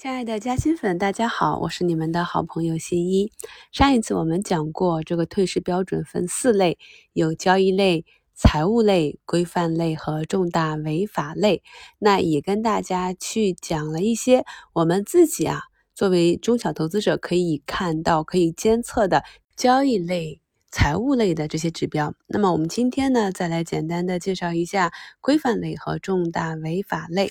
[0.00, 3.30] 亲爱的嘉兴粉，大家好，我是你们的好朋友新一。
[3.70, 6.78] 上一次我们讲过，这个退市标准分四类，
[7.12, 11.62] 有交易类、财务类、规范类和重大违法类。
[11.98, 15.64] 那也跟大家去讲了一些我们自己啊，
[15.94, 19.22] 作为中小投资者可以看到、可以监测的
[19.54, 20.40] 交易类、
[20.70, 22.14] 财务类的这些指标。
[22.26, 24.90] 那么我们今天呢，再来简单的介绍一下
[25.20, 27.30] 规范类和重大违法类。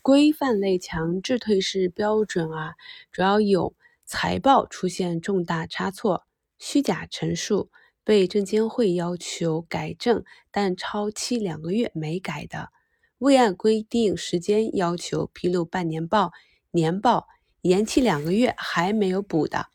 [0.00, 2.74] 规范类强制退市标准啊，
[3.10, 3.74] 主要有
[4.04, 6.24] 财报出现重大差错、
[6.58, 7.70] 虚假陈述、
[8.04, 12.70] 被证监会要求改正但超期两个月没改的，
[13.18, 16.32] 未按规定时间要求披露半年报、
[16.70, 17.28] 年报
[17.62, 19.66] 延期两个月还没有补的，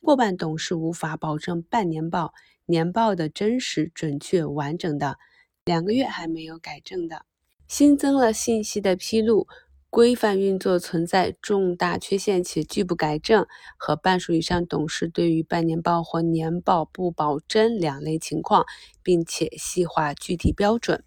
[0.00, 2.34] 过半董事无法保证半年报、
[2.66, 5.18] 年报的真实、准确、完整的，
[5.64, 7.24] 两个月还没有改正的，
[7.70, 9.46] 新增了信息的披露。
[9.90, 18.66] 规范运作存在重大缺陷且拒不改正，和半数以上董事对于半年报或年报不保真两类情况，
[19.04, 21.04] 并且细化具体标准。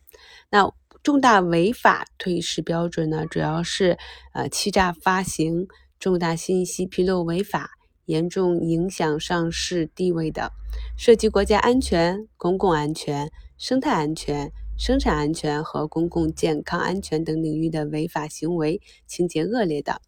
[0.50, 3.26] 那重大违法退市标准呢？
[3.26, 3.98] 主要是
[4.34, 5.68] 呃欺诈发行、
[6.00, 7.72] 重大信息披露违法、
[8.06, 10.52] 严重影响上市地位的，
[10.98, 14.52] 涉及国家安全、公共安全、生态安全。
[14.76, 20.02] 生产安全和公共健康安全等领域的违法行为情节恶劣的，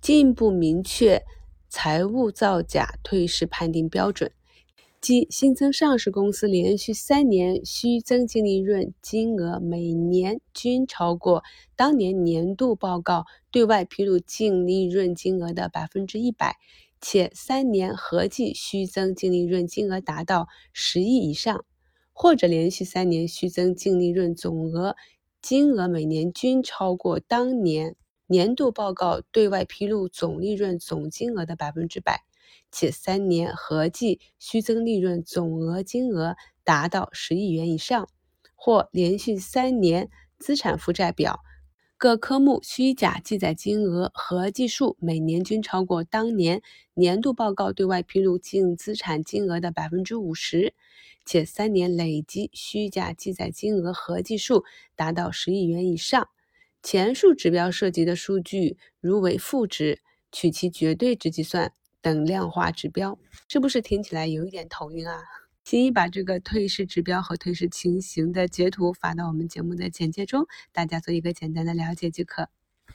[0.00, 1.24] 进一步明确
[1.68, 4.30] 财务造假退市判定标准，
[5.00, 11.42] 即新增上市公司连续三年虚增净利润金额每年均超过
[11.74, 16.56] 当年年度报告对外披露净利润金额的百分之一百，
[17.00, 21.64] 且三年合计虚增净利润金额达到十亿以上。
[22.14, 24.96] 或者连续三年虚增净利润总额
[25.42, 32.22] 金额每年均超过当年年度报告对外披露总利润总金额的百分之百，
[32.72, 38.06] 且三年合计虚增利润总额金额达到十亿元以上；
[38.54, 40.08] 或连续三年
[40.38, 41.40] 资产负债表
[41.96, 46.60] 各科目虚假记载金额合计数每年均超过当年
[46.94, 50.74] 年度报告对外披露净资产金额的百分之五十。
[51.24, 56.28] 且三年累计虚假记载金额合计数达到十亿元以上，
[56.82, 60.00] 前述指标涉及的数据如为负值，
[60.30, 61.72] 取其绝对值计算
[62.02, 63.18] 等量化指标，
[63.48, 65.22] 是不是听起来有一点头晕啊？
[65.64, 72.50] 请你把这个退市指标和退市情形的截图发到我们节目的简介中，大家做一个简单的了解即可。